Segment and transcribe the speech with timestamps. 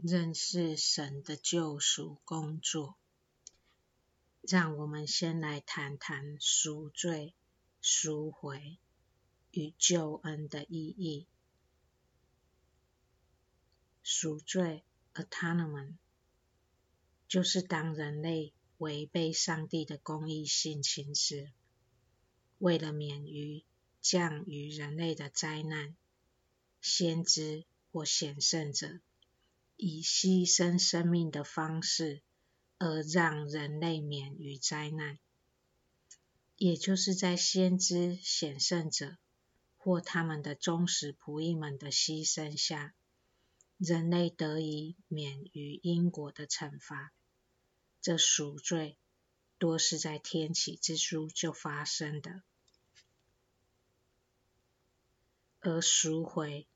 [0.00, 2.96] 认识神的救赎工作，
[4.42, 7.34] 让我们先来谈谈赎罪、
[7.80, 8.78] 赎回
[9.50, 11.26] 与救恩的意义。
[14.04, 14.84] 赎罪
[15.14, 15.94] （Atonement）
[17.26, 21.50] 就是当人类违背上帝的公义性情时，
[22.58, 23.64] 为了免于
[24.00, 25.96] 降于人类的灾难，
[26.80, 29.00] 先知或显圣者，
[29.80, 32.20] 以牺牲生命的方式，
[32.78, 35.20] 而让人类免于灾难，
[36.56, 39.16] 也就是在先知、显圣者
[39.76, 42.92] 或他们的忠实仆役们的牺牲下，
[43.76, 47.12] 人类得以免于因果的惩罚。
[48.00, 48.98] 这赎罪
[49.58, 52.42] 多是在天启之初就发生的，
[55.60, 56.66] 而赎回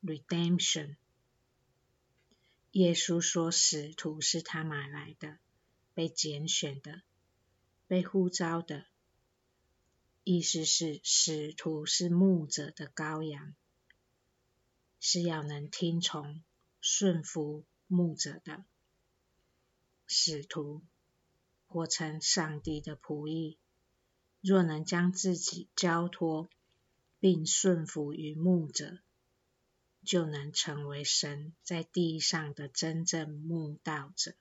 [0.00, 0.94] （Redemption）。
[2.72, 5.38] 耶稣说：“使徒是他买来的，
[5.92, 7.02] 被拣选的，
[7.88, 8.86] 被呼召的。”
[10.22, 13.54] 意思是，使徒是牧者的羔羊，
[15.00, 16.42] 是要能听从、
[16.80, 18.64] 顺服牧者的。
[20.06, 20.82] 使徒
[21.66, 23.58] 或称上帝的仆役，
[24.40, 26.48] 若能将自己交托
[27.18, 28.98] 并顺服于牧者。
[30.04, 34.34] 就能成为神在地上的真正牧道者。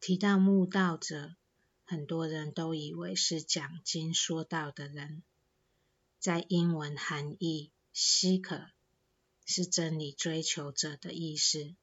[0.00, 1.34] 提到牧道者，
[1.84, 5.22] 很多人都以为是讲经说道的人。
[6.18, 8.68] 在英文含义，seek
[9.44, 11.74] 是真理追求者的意思。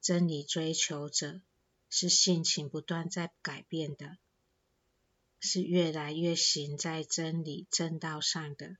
[0.00, 1.40] 真理追求者
[1.90, 4.16] 是性情不断在改变的，
[5.40, 8.76] 是越来越行在真理正道上的。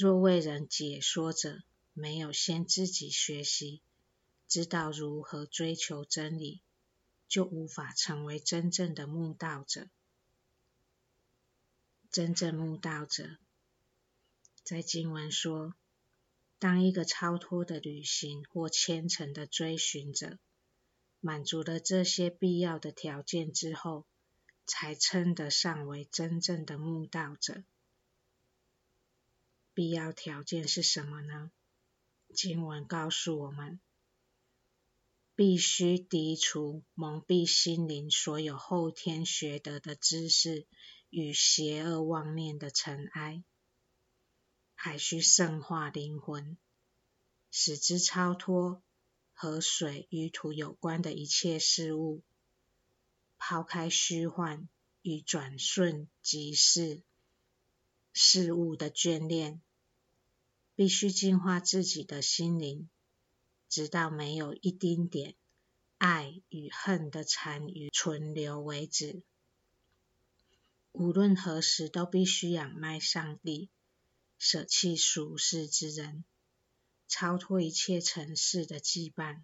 [0.00, 1.62] 若为人解说者，
[1.92, 3.82] 没有先自己学习，
[4.48, 6.62] 知道如何追求真理，
[7.28, 9.90] 就无法成为真正的牧道者。
[12.10, 13.36] 真正牧道者，
[14.64, 15.74] 在经文说，
[16.58, 20.38] 当一个超脱的旅行或虔诚的追寻者，
[21.20, 24.06] 满足了这些必要的条件之后，
[24.64, 27.64] 才称得上为真正的牧道者。
[29.72, 31.50] 必要条件是什么呢？
[32.34, 33.80] 经文告诉我们，
[35.34, 40.66] 必须涤除蒙蔽心灵所有后天学得的知识
[41.08, 43.42] 与邪恶妄念的尘埃，
[44.74, 46.56] 还需圣化灵魂，
[47.50, 48.82] 使之超脱
[49.32, 52.22] 和水与土有关的一切事物，
[53.38, 54.68] 抛开虚幻
[55.02, 57.02] 与转瞬即逝
[58.12, 59.60] 事物的眷恋。
[60.76, 62.88] 必须净化自己的心灵，
[63.68, 65.34] 直到没有一丁点
[65.98, 69.22] 爱与恨的残余存留为止。
[70.92, 73.68] 无论何时，都必须仰赖上帝，
[74.38, 76.24] 舍弃俗世之人，
[77.08, 79.42] 超脱一切尘世的羁绊，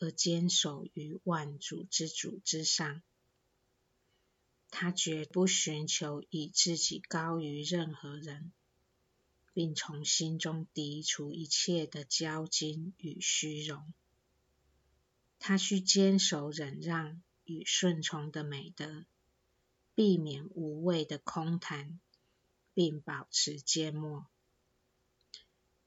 [0.00, 3.02] 而坚守于万主之主之上。
[4.70, 8.52] 他绝不寻求以自己高于任何人。
[9.52, 13.92] 并从心中涤除一切的骄矜与虚荣。
[15.40, 19.06] 他需坚守忍让与顺从的美德，
[19.96, 21.98] 避免无谓的空谈，
[22.74, 24.26] 并保持缄默。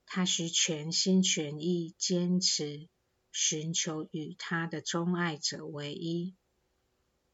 [0.06, 2.90] 他需全心全意坚持
[3.32, 6.36] 寻求与他的钟爱者为一。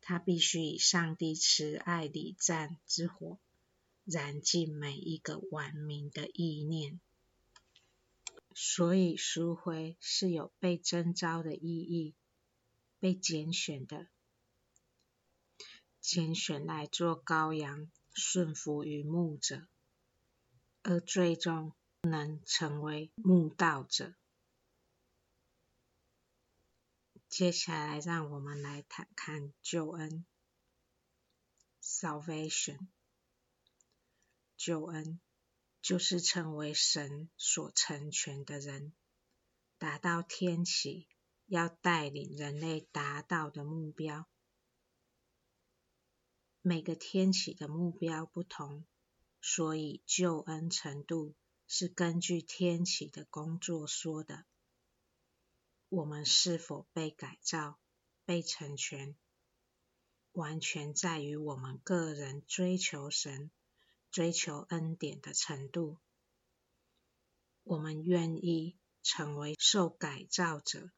[0.10, 3.38] 他必须以上帝慈爱礼赞之火。
[4.06, 7.00] 燃尽每一个顽冥的意念，
[8.56, 12.16] 所以赎回是有被征召的意义，
[12.98, 14.08] 被拣选的，
[16.02, 19.68] 拣选来做羔羊，顺服于牧者，
[20.82, 24.16] 而最终能成为牧道者。
[27.30, 30.26] 接下来，让我们来谈看救恩
[31.80, 32.88] （Salvation）。
[34.58, 35.22] 救恩
[35.80, 38.94] 就是成为神所成全的人，
[39.78, 41.08] 达到天启
[41.46, 44.28] 要带领人类达到的目标。
[46.64, 48.88] 每个天启的目标不同，
[49.40, 51.36] 所以救恩程度
[51.68, 54.48] 是根据天启的工作说的。
[55.90, 57.80] 我们是否被改造、
[58.24, 59.18] 被成全，
[60.32, 63.52] 完全在于我们个人追求神。
[64.12, 66.00] 追求恩典的程度，
[67.62, 70.90] 我们愿意成为受改造者，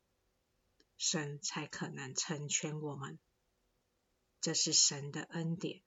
[0.95, 3.19] 神才可能成全我们。
[4.39, 5.83] 这是神的恩典。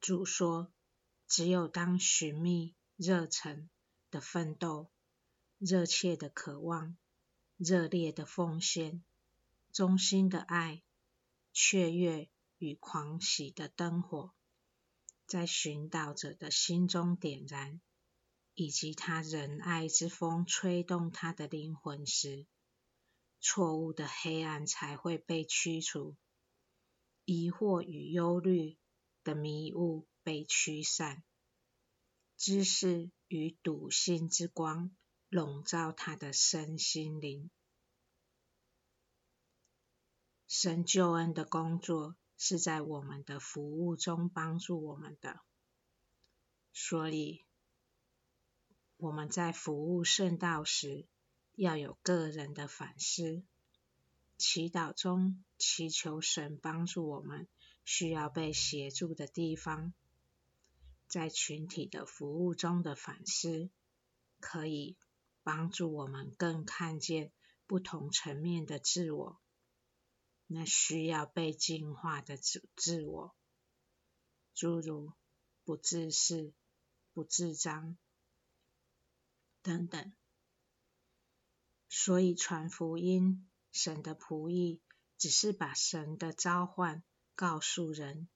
[0.00, 0.72] 主说
[1.26, 3.68] ：“只有当寻觅、热诚
[4.12, 4.92] 的奋斗、
[5.66, 6.94] 热切的渴望、
[7.56, 9.02] 热烈的奉献、
[9.72, 10.82] 忠心的爱、
[11.54, 12.28] 雀跃
[12.58, 14.34] 与狂喜的灯火，
[15.26, 17.80] 在寻导者的心中点燃，
[18.52, 22.46] 以及他仁爱之风吹动他的灵魂时。”
[23.40, 26.14] 错误的黑暗才会被驱除，
[27.24, 28.76] 疑惑与忧虑
[29.22, 31.24] 的迷雾被驱散，
[32.36, 34.94] 知识与笃信之光
[35.34, 37.50] 笼罩他的身心灵。
[40.46, 45.40] 神救恩的工作是在我们的服务中帮助我们的，
[46.72, 47.44] 所以
[48.96, 51.04] 我们在服务圣道时，
[51.56, 53.42] 要有个人的反思，
[54.38, 57.48] 祈祷中祈求神帮助我们
[57.84, 59.92] 需要被协助的地方，
[61.08, 63.68] 在群体的服务中的反思，
[64.38, 64.96] 可以
[65.44, 67.30] 帮助我们更看见
[67.66, 69.40] 不同层面的自我，
[70.46, 73.36] 那需要被净化的自自我，
[74.54, 75.12] 诸如
[75.64, 76.52] 不自视、
[77.12, 77.96] 不自彰
[79.62, 80.12] 等等。
[81.88, 84.80] 所以传福音，神的仆役
[85.18, 87.04] 只是把神的召唤
[87.34, 88.28] 告诉人，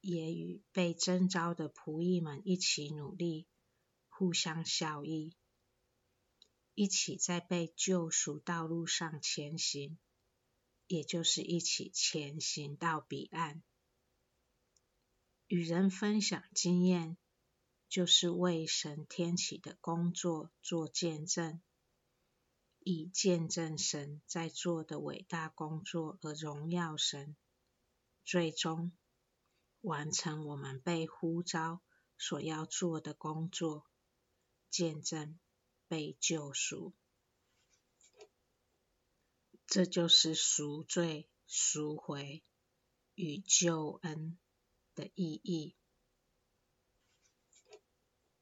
[0.00, 3.46] 也与被征召的仆役们一起努力，
[4.08, 5.34] 互相效益，
[6.74, 9.98] 一起在被救赎道路上前行，
[10.86, 13.62] 也就是一起前行到彼岸。
[15.46, 17.18] 与人分享经验，
[17.88, 21.60] 就是为神天启的工作做见证。
[22.84, 27.36] 以见证神在做的伟大工作而荣耀神，
[28.24, 28.90] 最终
[29.82, 31.80] 完成我们被呼召
[32.18, 33.86] 所要做的工作，
[34.68, 35.38] 见证
[35.92, 36.94] 被救赎。
[39.66, 42.42] 这就是赎罪、赎回
[43.14, 44.38] 与救恩
[44.94, 45.76] 的意义。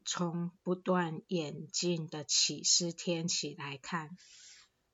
[0.05, 4.17] 从不断演进的启示天启来看，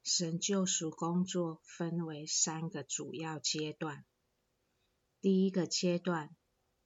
[0.02, 4.06] 神救赎工作分为三个主要阶段。
[5.20, 6.34] 第一个阶段，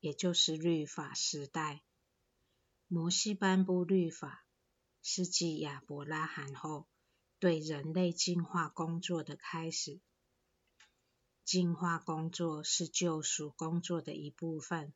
[0.00, 1.84] 也就是律法时代，
[2.88, 4.44] 摩西颁布律法，
[5.02, 6.86] 是继亚伯拉罕后
[7.38, 10.00] 对人类进化工作的开始。
[11.44, 14.92] 进化工作是救赎工作的一部分。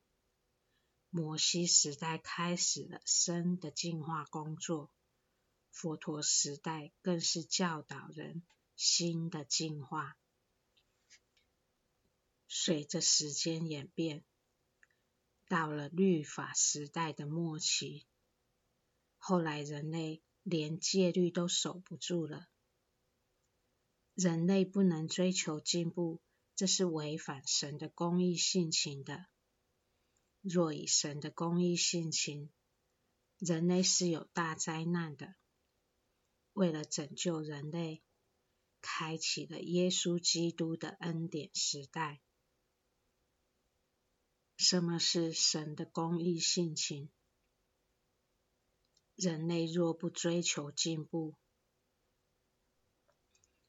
[1.11, 4.91] 摩西时代开始了身的进化工作，
[5.71, 8.43] 佛陀时代更是教导人
[8.77, 10.17] 心的进化。
[12.49, 14.25] 随着时间演变，
[15.49, 18.07] 到了律法时代的末期，
[19.27, 22.47] 后来人类连戒律都守不住了。
[24.13, 26.21] 人类不能追求进步，
[26.55, 29.25] 这是违反神的公义性情的。
[30.43, 32.51] 若以神的公义性情，
[33.39, 35.35] 人类是有大灾难的。
[36.53, 38.03] 为了拯救人类，
[38.83, 42.21] 开启了耶稣基督的恩典时代。
[44.59, 47.09] 什么是神的公义性情？
[49.17, 51.37] 人类若不追求进步，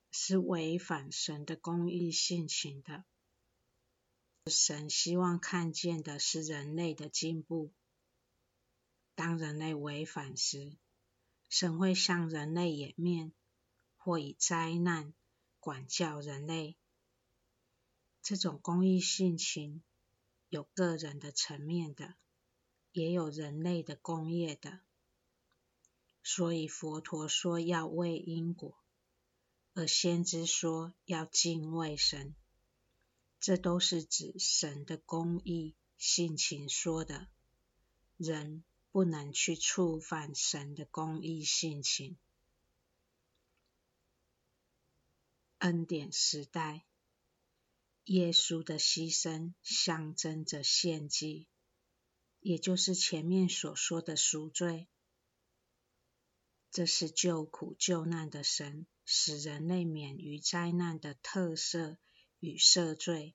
[0.09, 3.05] 是违反神的公义性情的。
[4.47, 7.71] 神希望看见的是人类的进步。
[9.13, 10.77] 当人类违反时，
[11.47, 13.31] 神会向人类掩面，
[13.97, 15.13] 或以灾难
[15.59, 16.75] 管教人类。
[18.23, 19.83] 这种公义性情
[20.49, 22.15] 有个人的层面的，
[22.91, 24.79] 也有人类的工业的。
[26.27, 28.75] 所以佛陀说要为因果，
[29.75, 32.33] 而先知说要敬畏神。
[33.39, 37.27] 这都是指神的公义性情说的，
[38.17, 42.17] 人不能去触犯神的公义性情。
[45.59, 46.87] 恩典时代，
[48.05, 51.47] 耶稣的牺牲象征着献祭，
[52.39, 54.87] 也就是前面所说的赎罪。
[56.71, 61.97] 这是救苦救难的神，使人类免于灾难的特色。
[62.41, 63.33] 与赦罪，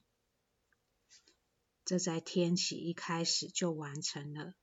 [1.84, 4.54] 这在天启一开始就完成了。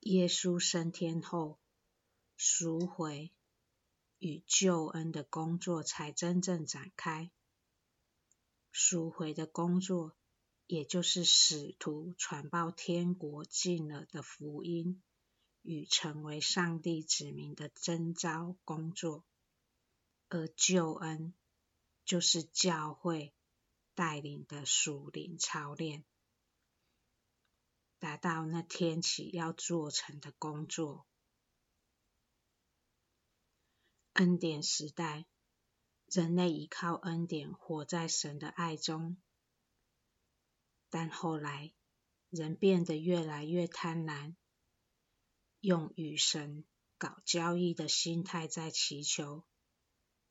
[0.00, 1.58] 耶稣升天后，
[2.36, 3.32] 赎回
[4.18, 7.30] 与救恩的工作才真正展开。
[8.70, 10.16] 赎回的工作，
[10.66, 15.02] 也就是使徒传报天国近了的福音，
[15.62, 19.24] 与成为上帝子民的征召工作；
[20.28, 21.34] 而救恩，
[22.04, 23.32] 就是教会
[23.94, 26.04] 带领的属灵操练。
[27.98, 31.06] 达到那天启要做成的工作。
[34.14, 35.24] 恩典时代，
[36.06, 39.16] 人类依靠恩典活在神的爱中，
[40.90, 41.72] 但后来
[42.28, 44.34] 人变得越来越贪婪，
[45.62, 46.64] 用与神
[46.98, 49.44] 搞交易的心态在祈求，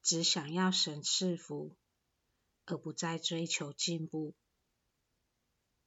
[0.04, 1.78] 只想要神赐福，
[2.66, 4.36] 而不再追求进步。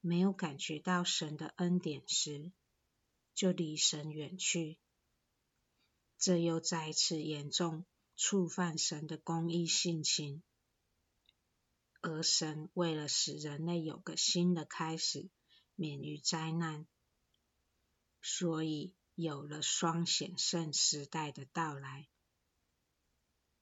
[0.01, 2.53] 没有感觉到神的恩典时，
[3.35, 4.79] 就离神远去。
[6.17, 7.85] 这又再次严重
[8.17, 10.43] 触犯神的公义性情。
[12.01, 15.29] 而神为了使人类有个新的开始，
[15.75, 16.87] 免于灾难，
[18.23, 22.09] 所以有了双显圣时代的到来，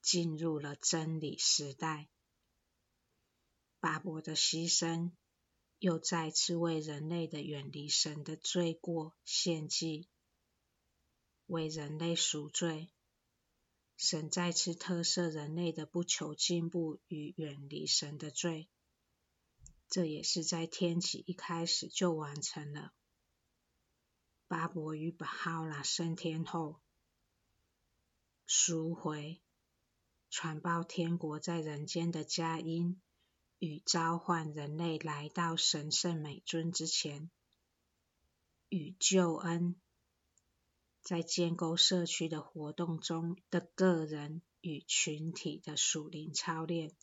[0.00, 2.08] 进入了真理时代。
[3.80, 5.12] 巴伯的牺牲。
[5.78, 10.08] 又再次为人类的远离神的罪过献祭，
[11.46, 12.92] 为人类赎罪。
[13.96, 18.68] 神再次特赦人类的不求进步与远离神的罪，
[19.88, 22.92] 这也是在天启一开始就完成了。
[24.52, 26.78] 巴伯与巴哈拉升天后，
[28.44, 29.40] 赎回
[30.28, 33.00] 传报天国在人间的佳音。
[33.58, 37.30] 与召唤人类来到神圣美尊之前，
[38.68, 39.74] 与救恩
[41.00, 46.94] 在建构社区的活动中的个人与群体的属灵操练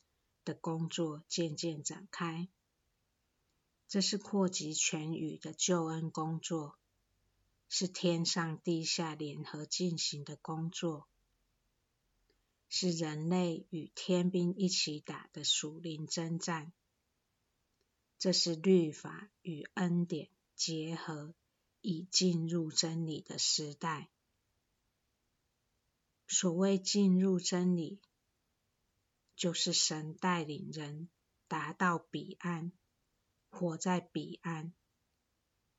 [0.45, 2.47] 的工作渐渐展开。
[3.87, 6.77] 这是扩及全宇的救恩工作，
[7.69, 11.07] 是天上地下联合进行的工作。
[12.67, 16.71] 是人类与天兵一起打的属灵征战，
[18.19, 21.33] 这是律法与恩典结合，
[21.81, 24.11] 以进入真理的时代。
[26.27, 27.99] 所谓进入真理，
[29.35, 31.09] 就是神带领人
[31.47, 32.71] 达到彼岸，
[33.49, 34.75] 活在彼岸，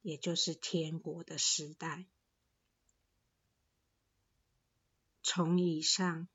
[0.02, 2.07] 也就是天国的时代。
[5.23, 6.28] 从以上。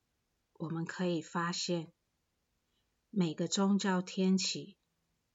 [0.58, 1.92] 我们可以发现，
[3.10, 4.78] 每个宗教天启，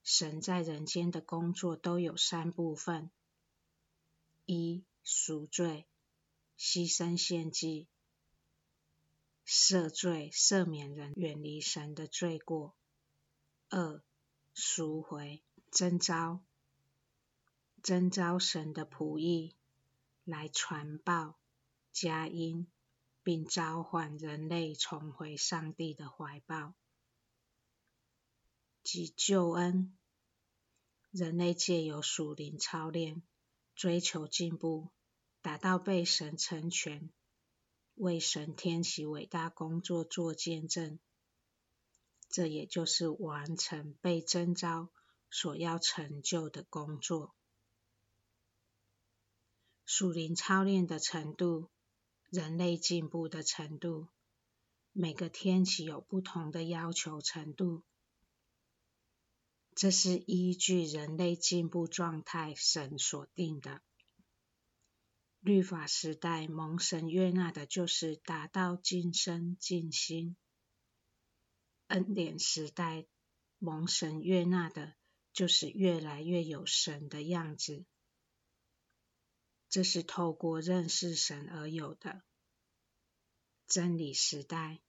[0.01, 3.11] 神在人间的工作都有三部分：
[4.47, 5.85] 一、赎罪、
[6.57, 7.87] 牺牲献祭、
[9.45, 12.73] 赦罪、赦免人远离神的罪过；
[13.69, 14.03] 二、
[14.55, 16.41] 赎回、征召、
[17.81, 19.55] 征召神的仆役
[20.23, 21.37] 来传报
[21.91, 22.67] 佳音。
[23.23, 26.73] 并召唤人类重回上帝的怀抱，
[28.81, 29.95] 及救恩。
[31.11, 33.21] 人类借由属灵操练，
[33.75, 34.89] 追求进步，
[35.43, 37.11] 达到被神成全，
[37.93, 40.97] 为神天启伟大工作做见证。
[42.27, 44.89] 这也就是完成被征召
[45.29, 47.35] 所要成就的工作。
[49.93, 51.69] 属灵操练的程度。
[52.29, 54.07] 人类进步的程度，
[54.93, 57.83] 每个天启有不同的要求程度，
[59.75, 63.81] 这是依据人类进步状态神所定的。
[65.41, 70.37] 律法时代蒙神悦纳的，就是达到尽身尽心；
[71.87, 73.07] 恩典时代
[73.59, 74.95] 蒙神悦纳的，
[75.33, 77.83] 就是越来越有神的样子。
[79.71, 82.23] 这是透过认识神而有的。
[83.67, 84.81] 真理时代，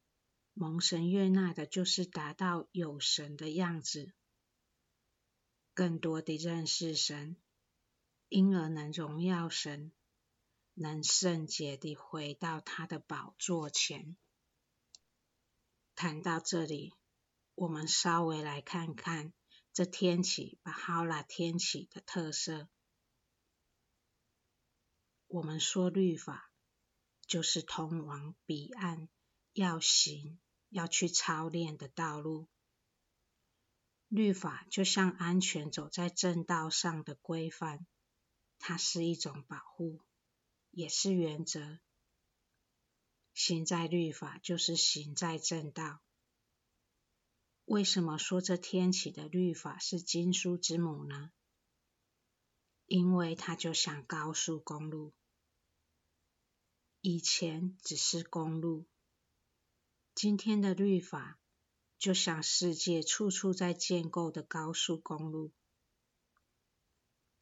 [0.55, 4.13] 蒙神悦纳的，就是达到有神的样子，
[5.73, 7.37] 更多的认识神，
[8.29, 9.93] 因而能荣耀神，
[10.75, 14.17] 能圣洁地回到他的宝座前。
[15.95, 16.93] 谈到这里，
[17.55, 19.33] 我们稍微来看看
[19.73, 22.69] 这天启巴哈拉天启的特色。
[25.33, 26.53] 我们说律法，
[27.27, 29.09] 就是通往彼岸
[29.55, 32.51] 要行、要去操练的道路。
[34.09, 37.87] 律法就像安全走在正道上的规范，
[38.59, 40.03] 它是一种保护，
[40.71, 41.79] 也是原则。
[43.33, 46.03] 行在律法，就是行在正道。
[47.65, 51.33] 为什么说这天启的律法是经书之母呢？
[52.85, 55.15] 因为它就像高速公路，
[57.05, 58.87] 以前只是公路，
[60.15, 61.41] 今天的律法
[61.99, 65.51] 就像世界处处在建构的高速公路。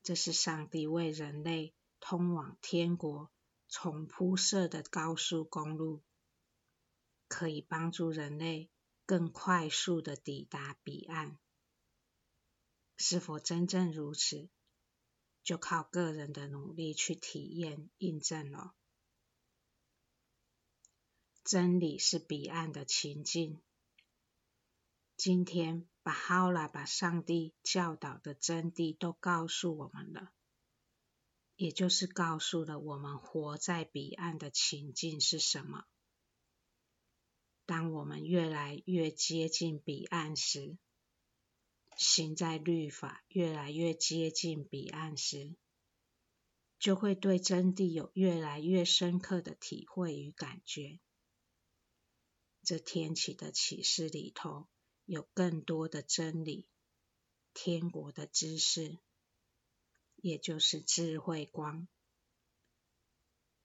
[0.02, 3.30] 这是上帝为人类通往天国
[3.68, 6.02] 重铺设的高速公路，
[7.28, 8.70] 可以帮助人类
[9.04, 11.38] 更快速地抵达彼岸。
[12.96, 14.48] 是否真正如此，
[15.42, 18.74] 就靠个人的努力去体验印证了。
[21.50, 23.60] 真理是彼岸的情境。
[25.16, 30.30] 今天，巴哈拉把上帝教导的真谛都告诉我们了，
[31.56, 35.86] 也就是告诉了我们活在彼岸的情境是什么。
[37.66, 40.78] 当我们越来越接近彼岸时，
[41.96, 45.56] 行在律法越来越接近彼岸时，
[46.78, 51.00] 就会对真谛有越来越深刻的体会与感觉。
[52.70, 54.68] 这天启的启示里头，
[55.04, 56.68] 有更多的真理，
[57.52, 58.96] 天国的知识，
[60.14, 61.88] 也就是智慧光。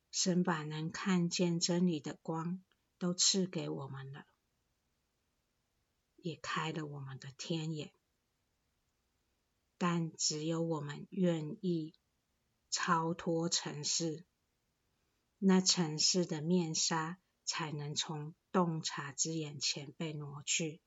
[0.10, 2.64] 神把能看见真理的光
[2.98, 4.26] 都赐给我们了，
[6.16, 7.94] 也开了我们的天眼。
[9.78, 11.94] 但只有我们愿意
[12.72, 14.26] 超脱尘世，
[15.38, 20.82] 那尘世的面纱才能从洞察之眼前被挪去。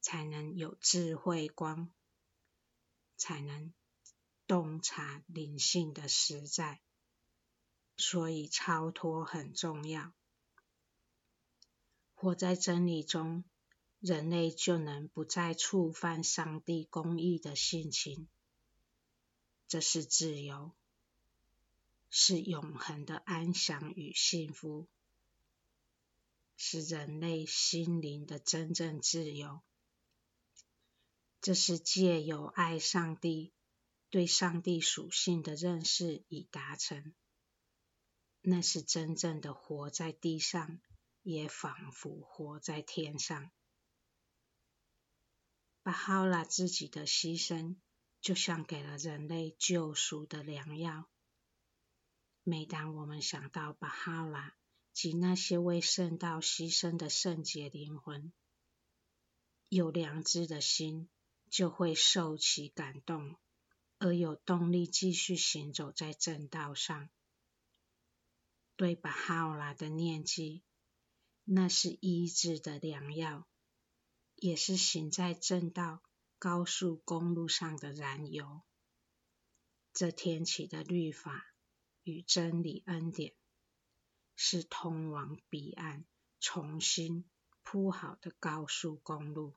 [0.00, 1.88] 才能有智慧光，
[3.16, 3.72] 才能
[4.48, 6.80] 洞察灵性的实在。
[7.96, 10.12] 所以超脱很重要。
[12.14, 13.44] 活在真理中，
[14.00, 18.28] 人类就能不再触犯上帝公义的性情。
[19.68, 20.72] 这是自由，
[22.10, 24.88] 是永恒的安详与幸福，
[26.64, 29.62] 是人类心灵的真正自由。
[31.40, 33.52] 这是借由爱上帝、
[34.10, 37.16] 对上帝属性的认识已达成。
[38.42, 40.80] 那是真正的活在地上，
[41.22, 43.50] 也仿佛活在天上。
[45.82, 47.74] 巴哈拉自己的牺牲，
[48.20, 51.10] 就像给了人类救赎的良药。
[52.44, 54.56] 每当我们想到巴哈拉
[54.92, 58.32] 及那些为圣道牺牲的圣洁灵魂，
[59.68, 61.08] 有良知的心，
[61.48, 63.36] 就会受其感动，
[63.98, 67.08] 而有动力继续行走在正道上。
[68.76, 70.62] 对巴哈欧拉的念记，
[71.44, 73.46] 那是医治的良药，
[74.34, 76.02] 也是行在正道
[76.38, 78.62] 高速公路上的燃油。
[79.92, 81.54] 这天启的律法
[82.02, 83.34] 与真理恩典，
[84.44, 86.04] 是通往彼岸
[86.40, 87.24] 重新
[87.62, 89.54] 铺好的高速公路。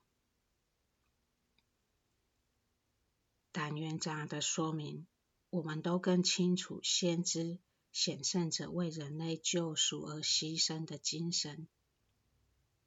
[3.51, 5.07] 但愿这样的说明，
[5.49, 7.57] 我们都更清楚先知
[7.91, 11.67] 显圣者为人类救赎而牺牲的精神，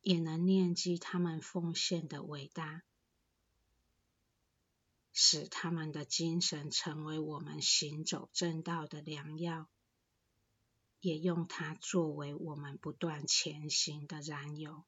[0.01, 2.85] 也能念记他们奉献的伟大，
[5.13, 9.69] 使他们的精神成为我们行走正道的良药，
[11.01, 14.85] 也用它作为我们不断前行的燃油。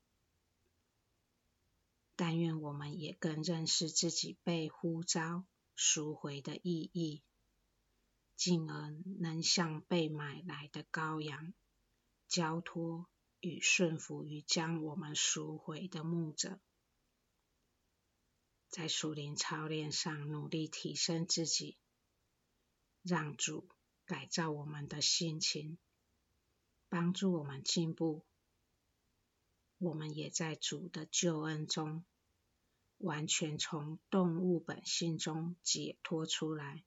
[2.17, 5.47] 但愿我们也更认识自己被呼召。
[5.83, 7.23] 赎回的意义，
[8.37, 11.55] 进而能像被买来的羔羊，
[12.29, 13.09] 交托
[13.41, 16.61] 与顺服于将我们赎回的牧者，
[18.69, 21.79] 在属灵操练上努力提升自己，
[23.01, 23.67] 让主
[24.05, 25.79] 改造我们的心情，
[26.91, 28.27] 帮助我们进步。
[29.79, 32.05] 我们也在主的救恩中。
[32.99, 36.85] 完全从动物本性中解脱出来，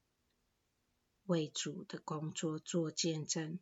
[1.23, 3.59] 为主的工作做见证，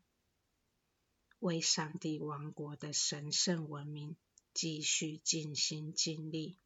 [1.39, 4.17] 为上帝王国的神圣文明
[4.53, 6.59] 继续尽心尽力。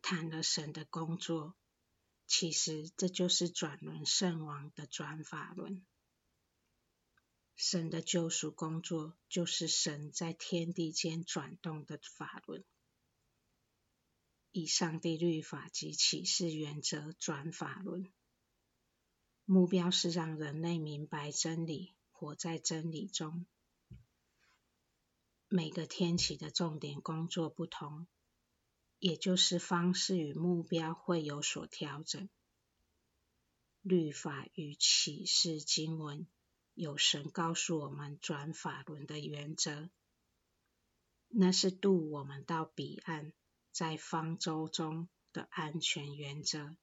[0.00, 1.54] 谈了神的工作，
[2.32, 5.84] 其实这就是转轮圣王的转法轮。
[7.56, 12.64] 神的救赎工作，就是神在天地间转动的法轮，
[14.52, 18.12] 以上帝律法及启示原则转法轮，
[19.44, 23.44] 目标是让人类明白真理，活在真理中。
[25.48, 28.06] 每个天启的重点工作不同，
[29.00, 32.28] 也就是方式与目标会有所调整。
[33.80, 36.26] 律法与启示经文，
[36.74, 39.88] 有神告诉我们转法轮的原则，
[41.28, 43.32] 那是渡我们到彼岸，
[43.72, 46.76] 在方舟中的安全原则，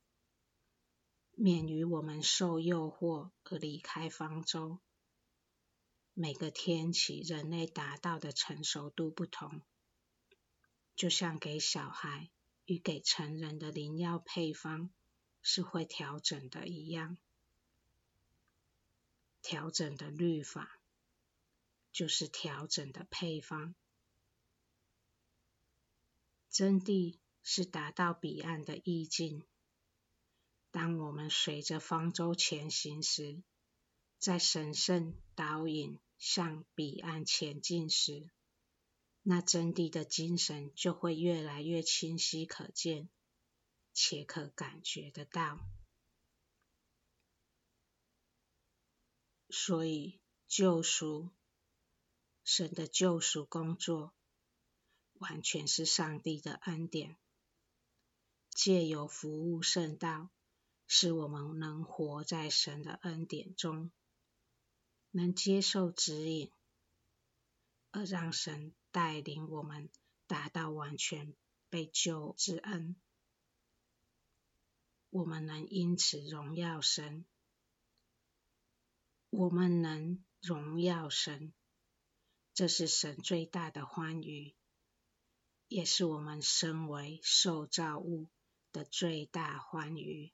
[1.34, 4.80] 免于我们受诱惑而离开方舟。
[6.16, 9.62] 每个天期，人类达到的成熟度不同，
[10.98, 12.30] 就像给小孩
[12.66, 14.90] 与给成人的灵药配方
[15.42, 17.18] 是会调整的一样。
[19.44, 20.82] 调整的律法
[21.94, 23.76] 就是调整的配方。
[26.50, 29.44] 真谛是达到彼岸的意境。
[30.72, 33.44] 当我们随着方舟前行时，
[34.18, 38.30] 在神圣导引向彼岸前进时，
[39.30, 43.10] 那真谛的精神就会越来越清晰可见，
[43.94, 45.60] 且可感觉得到。
[49.50, 51.30] 所以，救赎，
[52.46, 54.14] 神的救赎工作，
[55.16, 57.18] 完全是上帝的恩典，
[58.52, 60.30] 借由服务圣道，
[60.88, 63.92] 使我们能活在神的恩典中。
[65.12, 66.50] 能接受指引，
[67.92, 69.92] 而让神带领我们
[70.26, 71.36] 达到完全
[71.70, 72.96] 被救之恩，
[75.12, 77.24] 我们能因此荣耀神。
[79.30, 81.54] 我们能荣耀神，
[82.56, 84.56] 这是神最大的欢愉，
[85.68, 88.28] 也是我们身为受造物
[88.72, 90.34] 的最大欢愉。